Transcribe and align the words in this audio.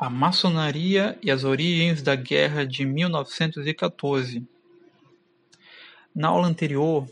A 0.00 0.08
Maçonaria 0.08 1.18
e 1.22 1.30
as 1.30 1.44
Origens 1.44 2.00
da 2.00 2.16
Guerra 2.16 2.64
de 2.64 2.86
mil 2.86 3.06
novecentos 3.06 3.66
e 3.66 3.74
quatorze 3.74 4.42
Na 6.14 6.28
aula 6.28 6.48
anterior, 6.48 7.06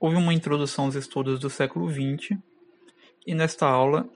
houve 0.00 0.16
uma 0.16 0.32
introdução 0.32 0.86
aos 0.86 0.94
estudos 0.94 1.38
do 1.38 1.50
século 1.50 1.92
XX 1.92 2.38
e 3.26 3.34
nesta 3.34 3.66
aula 3.66 4.08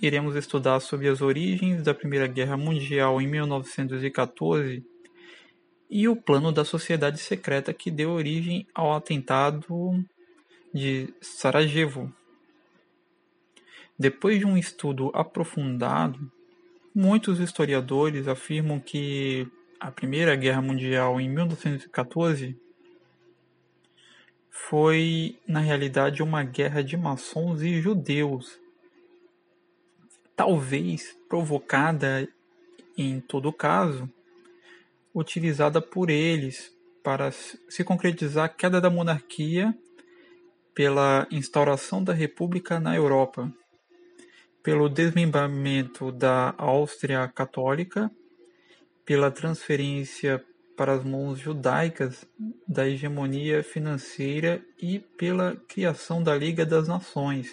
iremos 0.00 0.36
estudar 0.36 0.78
sobre 0.78 1.08
as 1.08 1.20
origens 1.20 1.82
da 1.82 1.92
Primeira 1.92 2.28
Guerra 2.28 2.56
Mundial 2.56 3.20
em 3.20 3.26
1914 3.26 4.86
e 5.90 6.06
o 6.06 6.14
plano 6.14 6.52
da 6.52 6.64
sociedade 6.64 7.18
secreta 7.18 7.74
que 7.74 7.90
deu 7.90 8.10
origem 8.10 8.68
ao 8.72 8.94
atentado 8.94 10.00
de 10.72 11.12
Sarajevo. 11.20 12.14
Depois 13.98 14.38
de 14.38 14.46
um 14.46 14.56
estudo 14.56 15.10
aprofundado, 15.12 16.30
Muitos 16.94 17.40
historiadores 17.40 18.28
afirmam 18.28 18.78
que 18.78 19.48
a 19.80 19.90
Primeira 19.90 20.36
Guerra 20.36 20.60
Mundial 20.60 21.18
em 21.18 21.26
1914 21.26 22.54
foi, 24.50 25.38
na 25.48 25.58
realidade, 25.58 26.22
uma 26.22 26.44
guerra 26.44 26.84
de 26.84 26.94
maçons 26.94 27.62
e 27.62 27.80
judeus, 27.80 28.60
talvez 30.36 31.16
provocada, 31.30 32.28
em 32.98 33.20
todo 33.20 33.50
caso, 33.54 34.06
utilizada 35.14 35.80
por 35.80 36.10
eles 36.10 36.76
para 37.02 37.32
se 37.32 37.82
concretizar 37.82 38.44
a 38.44 38.48
queda 38.50 38.82
da 38.82 38.90
monarquia 38.90 39.74
pela 40.74 41.26
instauração 41.30 42.04
da 42.04 42.12
República 42.12 42.78
na 42.78 42.94
Europa 42.94 43.50
pelo 44.62 44.88
desmembramento 44.88 46.12
da 46.12 46.54
Áustria 46.56 47.26
Católica, 47.28 48.10
pela 49.04 49.30
transferência 49.30 50.44
para 50.76 50.92
as 50.94 51.04
mãos 51.04 51.38
judaicas 51.38 52.26
da 52.66 52.88
hegemonia 52.88 53.62
financeira 53.62 54.64
e 54.80 54.98
pela 54.98 55.56
criação 55.68 56.22
da 56.22 56.34
Liga 56.36 56.64
das 56.64 56.88
Nações, 56.88 57.50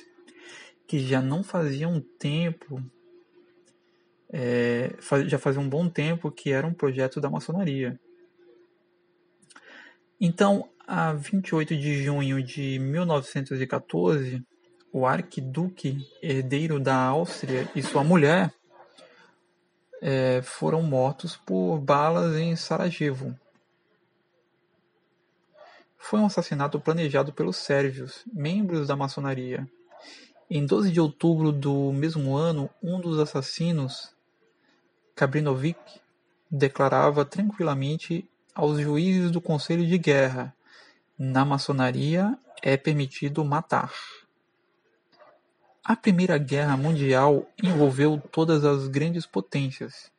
que 0.87 0.99
já 0.99 1.21
não 1.21 1.43
fazia 1.43 1.87
um 1.87 1.99
tempo, 1.99 2.81
é, 4.31 4.95
já 5.27 5.37
fazia 5.37 5.59
um 5.61 5.69
bom 5.69 5.89
tempo 5.89 6.31
que 6.31 6.51
era 6.51 6.65
um 6.65 6.73
projeto 6.73 7.19
da 7.19 7.29
maçonaria. 7.29 7.99
Então, 10.21 10.69
a 10.85 11.13
28 11.13 11.75
de 11.75 12.03
junho 12.03 12.41
de 12.43 12.77
1914, 12.79 14.43
o 14.91 15.05
arquiduque 15.05 16.07
herdeiro 16.21 16.79
da 16.79 16.95
Áustria 16.95 17.69
e 17.75 17.81
sua 17.83 18.03
mulher 18.03 18.53
é, 20.01 20.41
foram 20.41 20.81
mortos 20.81 21.35
por 21.35 21.77
balas 21.79 22.35
em 22.35 22.55
Sarajevo. 22.55 23.37
Foi 25.97 26.19
um 26.19 26.25
assassinato 26.25 26.79
planejado 26.79 27.31
pelos 27.33 27.57
sérvios, 27.57 28.23
membros 28.33 28.87
da 28.87 28.95
maçonaria. 28.95 29.69
Em 30.49 30.65
12 30.65 30.91
de 30.91 30.99
outubro 30.99 31.51
do 31.51 31.91
mesmo 31.91 32.35
ano, 32.35 32.69
um 32.81 32.99
dos 32.99 33.19
assassinos, 33.19 34.11
Kabrinovic, 35.13 35.79
declarava 36.49 37.23
tranquilamente 37.23 38.27
aos 38.55 38.79
juízes 38.79 39.29
do 39.29 39.39
Conselho 39.39 39.85
de 39.85 39.97
Guerra: 39.97 40.55
na 41.17 41.45
maçonaria 41.45 42.35
é 42.63 42.75
permitido 42.75 43.45
matar. 43.45 43.93
A 45.89 45.95
Primeira 45.95 46.37
Guerra 46.37 46.77
Mundial 46.77 47.49
envolveu 47.63 48.21
todas 48.31 48.63
as 48.63 48.87
grandes 48.87 49.25
potências, 49.25 50.11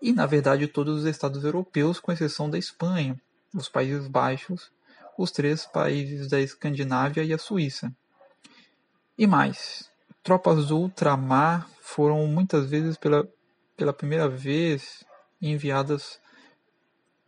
e 0.00 0.14
na 0.14 0.24
verdade 0.24 0.66
todos 0.66 1.00
os 1.00 1.04
estados 1.04 1.44
europeus, 1.44 2.00
com 2.00 2.10
exceção 2.10 2.48
da 2.48 2.56
Espanha, 2.56 3.20
os 3.54 3.68
Países 3.68 4.08
Baixos, 4.08 4.72
os 5.18 5.30
três 5.30 5.66
países 5.66 6.28
da 6.28 6.40
Escandinávia 6.40 7.22
e 7.22 7.34
a 7.34 7.38
Suíça. 7.38 7.94
E 9.18 9.26
mais, 9.26 9.90
tropas 10.22 10.68
do 10.68 10.78
ultramar 10.78 11.68
foram 11.82 12.26
muitas 12.26 12.70
vezes 12.70 12.96
pela, 12.96 13.28
pela 13.76 13.92
primeira 13.92 14.26
vez 14.26 15.04
enviadas 15.38 16.18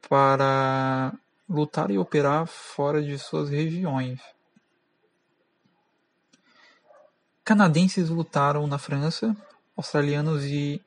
para 0.08 1.12
lutar 1.46 1.90
e 1.90 1.98
operar 1.98 2.46
fora 2.46 3.02
de 3.02 3.18
suas 3.18 3.50
regiões. 3.50 4.18
Canadenses 7.46 8.08
lutaram 8.08 8.66
na 8.66 8.76
França, 8.76 9.36
australianos 9.76 10.42
e 10.42 10.82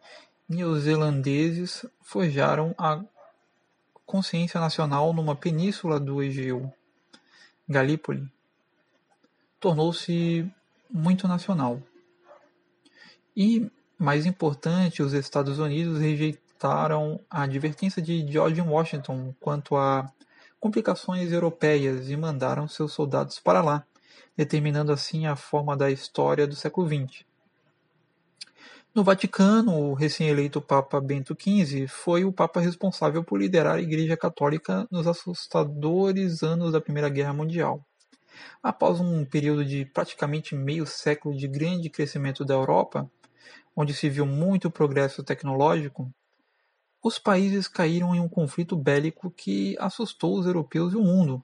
neozelandeses 0.49 1.85
forjaram 2.01 2.75
a 2.77 3.01
consciência 4.05 4.59
nacional 4.59 5.13
numa 5.13 5.37
península 5.37 5.97
do 6.01 6.21
Egeu, 6.21 6.69
Galípoli. 7.65 8.29
Tornou-se 9.57 10.51
muito 10.91 11.29
nacional. 11.29 11.81
E, 13.33 13.71
mais 13.97 14.25
importante, 14.25 15.01
os 15.01 15.13
Estados 15.13 15.59
Unidos 15.59 16.01
rejeitaram 16.01 17.21
a 17.29 17.43
advertência 17.43 18.01
de 18.01 18.29
George 18.29 18.59
Washington 18.59 19.33
quanto 19.39 19.77
a 19.77 20.11
complicações 20.59 21.31
europeias 21.31 22.09
e 22.09 22.17
mandaram 22.17 22.67
seus 22.67 22.91
soldados 22.91 23.39
para 23.39 23.61
lá 23.61 23.85
determinando 24.35 24.91
assim 24.91 25.25
a 25.25 25.35
forma 25.35 25.75
da 25.75 25.91
história 25.91 26.47
do 26.47 26.55
século 26.55 26.87
XX. 26.87 27.25
No 28.93 29.03
Vaticano, 29.03 29.71
o 29.77 29.93
recém-eleito 29.93 30.59
Papa 30.59 30.99
Bento 30.99 31.37
XV 31.39 31.87
foi 31.87 32.25
o 32.25 32.33
Papa 32.33 32.59
responsável 32.59 33.23
por 33.23 33.39
liderar 33.39 33.75
a 33.75 33.81
Igreja 33.81 34.17
Católica 34.17 34.87
nos 34.89 35.05
assustadores 35.05 36.41
anos 36.41 36.71
da 36.71 36.81
Primeira 36.81 37.07
Guerra 37.07 37.31
Mundial. 37.31 37.85
Após 38.63 38.99
um 38.99 39.23
período 39.23 39.63
de 39.63 39.85
praticamente 39.85 40.55
meio 40.55 40.87
século 40.87 41.37
de 41.37 41.47
grande 41.47 41.89
crescimento 41.89 42.43
da 42.43 42.55
Europa, 42.55 43.09
onde 43.75 43.93
se 43.93 44.09
viu 44.09 44.25
muito 44.25 44.71
progresso 44.71 45.23
tecnológico, 45.23 46.11
os 47.01 47.19
países 47.19 47.67
caíram 47.67 48.15
em 48.15 48.19
um 48.19 48.27
conflito 48.27 48.75
bélico 48.75 49.31
que 49.31 49.77
assustou 49.79 50.37
os 50.37 50.45
europeus 50.45 50.93
e 50.93 50.97
o 50.97 51.03
mundo, 51.03 51.43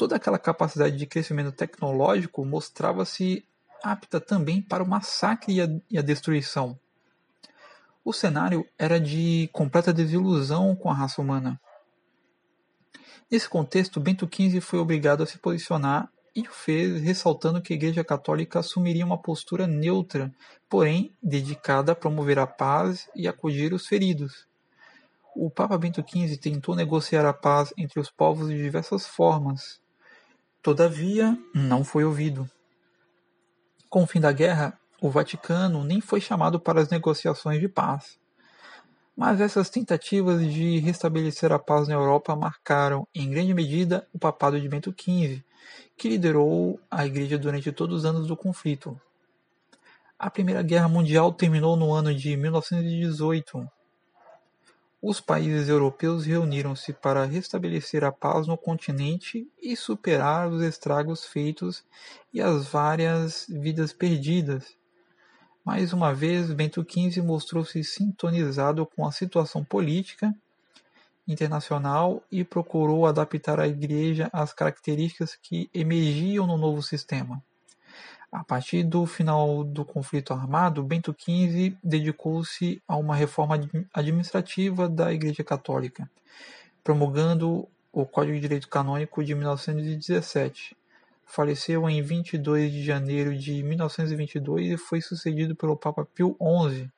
toda 0.00 0.16
aquela 0.16 0.38
capacidade 0.38 0.96
de 0.96 1.04
crescimento 1.04 1.52
tecnológico 1.52 2.42
mostrava-se 2.42 3.44
apta 3.82 4.18
também 4.18 4.62
para 4.62 4.82
o 4.82 4.88
massacre 4.88 5.52
e 5.52 5.60
a, 5.60 5.68
e 5.90 5.98
a 5.98 6.00
destruição. 6.00 6.78
O 8.02 8.10
cenário 8.10 8.66
era 8.78 8.98
de 8.98 9.50
completa 9.52 9.92
desilusão 9.92 10.74
com 10.74 10.88
a 10.88 10.94
raça 10.94 11.20
humana. 11.20 11.60
Nesse 13.30 13.46
contexto, 13.46 14.00
Bento 14.00 14.26
XV 14.26 14.62
foi 14.62 14.78
obrigado 14.78 15.22
a 15.22 15.26
se 15.26 15.36
posicionar 15.36 16.10
e 16.34 16.48
o 16.48 16.50
fez 16.50 17.02
ressaltando 17.02 17.60
que 17.60 17.74
a 17.74 17.76
Igreja 17.76 18.02
Católica 18.02 18.60
assumiria 18.60 19.04
uma 19.04 19.18
postura 19.18 19.66
neutra, 19.66 20.34
porém 20.66 21.14
dedicada 21.22 21.92
a 21.92 21.94
promover 21.94 22.38
a 22.38 22.46
paz 22.46 23.06
e 23.14 23.28
acolher 23.28 23.74
os 23.74 23.86
feridos. 23.86 24.48
O 25.36 25.50
Papa 25.50 25.76
Bento 25.76 26.02
XV 26.02 26.38
tentou 26.38 26.74
negociar 26.74 27.26
a 27.26 27.34
paz 27.34 27.70
entre 27.76 28.00
os 28.00 28.10
povos 28.10 28.48
de 28.48 28.56
diversas 28.56 29.06
formas, 29.06 29.78
Todavia, 30.62 31.38
não 31.54 31.82
foi 31.82 32.04
ouvido. 32.04 32.48
Com 33.88 34.02
o 34.02 34.06
fim 34.06 34.20
da 34.20 34.30
guerra, 34.30 34.78
o 35.00 35.08
Vaticano 35.08 35.82
nem 35.82 36.02
foi 36.02 36.20
chamado 36.20 36.60
para 36.60 36.82
as 36.82 36.90
negociações 36.90 37.58
de 37.58 37.66
paz. 37.66 38.18
Mas 39.16 39.40
essas 39.40 39.70
tentativas 39.70 40.40
de 40.52 40.78
restabelecer 40.78 41.50
a 41.50 41.58
paz 41.58 41.88
na 41.88 41.94
Europa 41.94 42.36
marcaram, 42.36 43.08
em 43.14 43.30
grande 43.30 43.54
medida, 43.54 44.06
o 44.12 44.18
papado 44.18 44.60
de 44.60 44.68
Bento 44.68 44.92
XV, 44.92 45.42
que 45.96 46.10
liderou 46.10 46.78
a 46.90 47.06
Igreja 47.06 47.38
durante 47.38 47.72
todos 47.72 48.00
os 48.00 48.04
anos 48.04 48.26
do 48.26 48.36
conflito. 48.36 49.00
A 50.18 50.28
Primeira 50.28 50.62
Guerra 50.62 50.88
Mundial 50.88 51.32
terminou 51.32 51.74
no 51.74 51.90
ano 51.90 52.14
de 52.14 52.36
1918, 52.36 53.66
os 55.02 55.18
países 55.18 55.68
europeus 55.68 56.26
reuniram-se 56.26 56.92
para 56.92 57.24
restabelecer 57.24 58.04
a 58.04 58.12
paz 58.12 58.46
no 58.46 58.58
continente 58.58 59.48
e 59.60 59.74
superar 59.74 60.48
os 60.48 60.62
estragos 60.62 61.24
feitos 61.24 61.82
e 62.32 62.40
as 62.40 62.68
várias 62.68 63.46
vidas 63.48 63.94
perdidas. 63.94 64.76
Mais 65.64 65.92
uma 65.94 66.12
vez, 66.12 66.52
Bento 66.52 66.84
XV 66.86 67.22
mostrou-se 67.22 67.82
sintonizado 67.82 68.84
com 68.84 69.06
a 69.06 69.12
situação 69.12 69.64
política 69.64 70.34
internacional 71.26 72.22
e 72.30 72.44
procurou 72.44 73.06
adaptar 73.06 73.58
a 73.58 73.68
Igreja 73.68 74.28
às 74.32 74.52
características 74.52 75.34
que 75.34 75.70
emergiam 75.72 76.46
no 76.46 76.58
novo 76.58 76.82
sistema. 76.82 77.42
A 78.32 78.44
partir 78.44 78.84
do 78.84 79.06
final 79.06 79.64
do 79.64 79.84
conflito 79.84 80.32
armado, 80.32 80.84
Bento 80.84 81.12
XV 81.18 81.76
dedicou-se 81.82 82.80
a 82.86 82.96
uma 82.96 83.16
reforma 83.16 83.58
administrativa 83.92 84.88
da 84.88 85.12
Igreja 85.12 85.42
Católica, 85.42 86.08
promulgando 86.84 87.68
o 87.92 88.06
Código 88.06 88.36
de 88.36 88.40
Direito 88.40 88.68
Canônico 88.68 89.24
de 89.24 89.34
1917. 89.34 90.76
Faleceu 91.26 91.90
em 91.90 92.00
22 92.02 92.70
de 92.70 92.84
janeiro 92.84 93.36
de 93.36 93.64
1922 93.64 94.72
e 94.72 94.76
foi 94.76 95.00
sucedido 95.00 95.56
pelo 95.56 95.76
Papa 95.76 96.04
Pio 96.04 96.36
XI. 96.40 96.88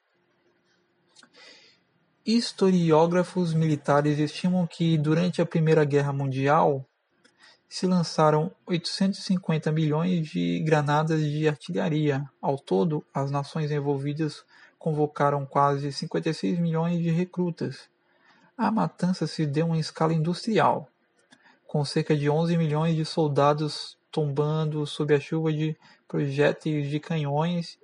Historiógrafos 2.27 3.55
militares 3.55 4.19
estimam 4.19 4.67
que, 4.67 4.99
durante 4.99 5.41
a 5.41 5.47
Primeira 5.47 5.85
Guerra 5.85 6.13
Mundial, 6.13 6.87
se 7.73 7.87
lançaram 7.87 8.53
850 8.67 9.73
milhões 9.73 10.29
de 10.29 10.61
granadas 10.61 11.23
de 11.23 11.49
artilharia. 11.49 12.23
Ao 12.39 12.59
todo, 12.59 13.03
as 13.15 13.31
nações 13.31 13.71
envolvidas 13.71 14.45
convocaram 14.79 15.47
quase 15.47 15.91
56 15.91 16.59
milhões 16.59 17.03
de 17.03 17.11
recrutas. 17.11 17.89
A 18.59 18.71
matança 18.71 19.27
se 19.27 19.47
deu 19.47 19.75
em 19.75 19.79
escala 19.79 20.13
industrial, 20.13 20.87
com 21.67 21.83
cerca 21.83 22.15
de 22.15 22.29
11 22.29 22.59
milhões 22.59 22.95
de 22.95 23.07
soldados 23.07 23.97
tombando 24.11 24.87
sob 24.87 25.15
a 25.15 25.19
chuva 25.19 25.51
de 25.51 25.75
projéteis 26.07 26.91
de 26.91 27.01
canhões 27.01 27.79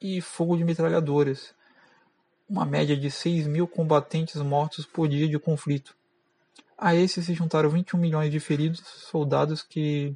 e 0.00 0.22
fogo 0.22 0.56
de 0.56 0.64
metralhadoras 0.64 1.54
uma 2.48 2.64
média 2.64 2.96
de 2.96 3.10
6 3.10 3.46
mil 3.46 3.66
combatentes 3.66 4.40
mortos 4.40 4.86
por 4.86 5.06
dia 5.06 5.28
de 5.28 5.38
conflito. 5.38 5.94
A 6.76 6.94
esses 6.94 7.24
se 7.26 7.34
juntaram 7.34 7.70
21 7.70 7.98
milhões 7.98 8.30
de 8.30 8.40
feridos, 8.40 8.80
soldados 8.80 9.62
que 9.62 10.14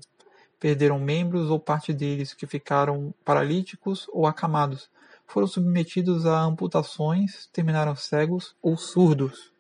perderam 0.58 0.98
membros 0.98 1.50
ou 1.50 1.60
parte 1.60 1.92
deles, 1.92 2.34
que 2.34 2.46
ficaram 2.46 3.14
paralíticos 3.24 4.06
ou 4.12 4.26
acamados, 4.26 4.90
foram 5.26 5.46
submetidos 5.46 6.26
a 6.26 6.42
amputações, 6.42 7.46
terminaram 7.52 7.94
cegos 7.94 8.56
ou 8.60 8.76
surdos. 8.76 9.52